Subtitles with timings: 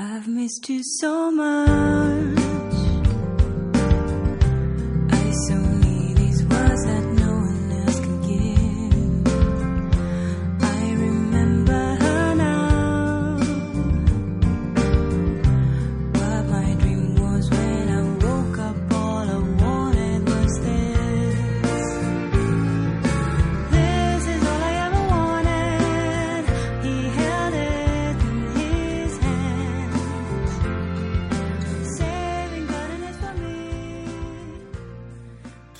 [0.00, 2.47] I've missed you so much.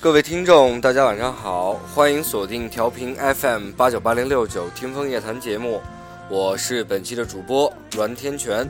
[0.08, 5.82] 各位听众，大家晚上好，欢迎锁定调频 FM 八九八零六九听风夜谈节目，
[6.30, 8.66] 我是本期的主播栾天泉。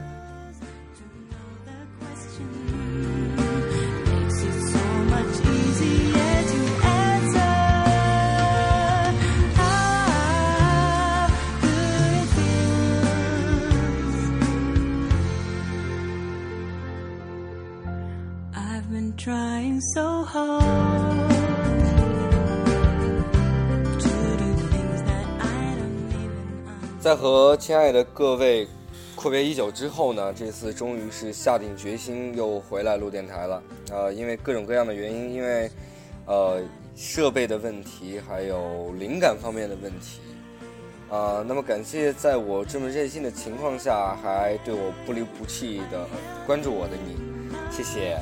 [18.52, 21.17] I've been trying so hard.
[27.08, 28.68] 在和亲爱的各位
[29.16, 33.62] 阔别已久之后呢，这次终于是下定决心又回来录电台了。
[33.90, 35.70] 呃，因为各种各样的原因，因为
[36.26, 36.60] 呃
[36.94, 40.20] 设备的问题，还有灵感方面的问题。
[41.08, 46.06] 啊、那么感谢在我这么任性的情况下，还对我不离不弃的
[46.46, 47.16] 关注我的你，
[47.74, 48.18] 谢谢。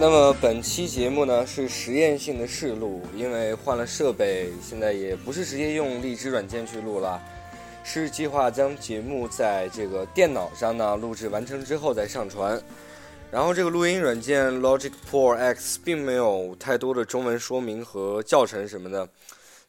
[0.00, 7.20] 那么本期节目呢是实验性的试录，因为换了设备，现在也不是直接用荔枝软件去录了，
[7.84, 12.58] 是计划将节目在这个电脑上呢录制完成之后再上传。
[13.30, 19.06] 然后这个录音软件 Logic Pro X 并没有太多的中文说明和教程什么的，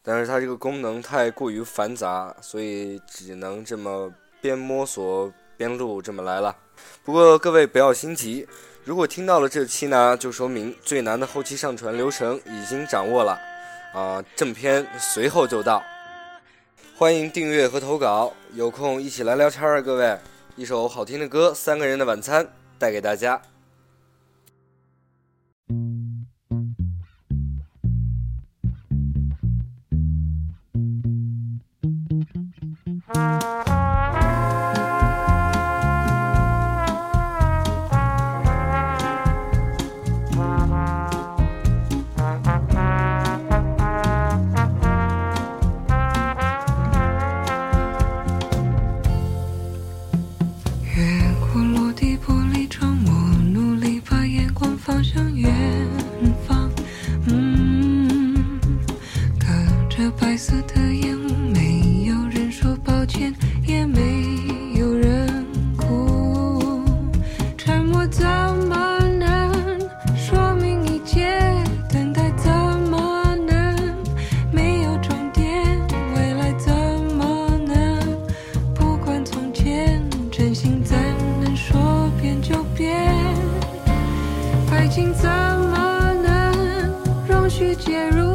[0.02, 5.30] 但是它这个功能太过于繁杂，所以只能这么边摸索
[5.62, 6.56] 边路这么来了。
[7.04, 8.48] 不过各位不要心急，
[8.84, 13.38] 如果听到了这期呢，就说明最难的后期上传流程已经掌握了，
[13.94, 15.84] 啊、正片随后就到。
[16.98, 20.18] 欢迎订阅和投稿，有空一起来聊天啊，各位！
[20.56, 22.44] 一首好听的歌，《三个人的晚餐》
[22.80, 23.40] 带给大家。
[87.76, 88.31] 介入？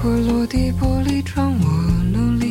[0.00, 1.66] 破落地玻璃窗，我
[2.10, 2.49] 努力。